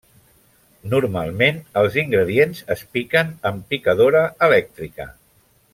[0.93, 5.13] Normalment els ingredients es piquen amb picadora elèctrica.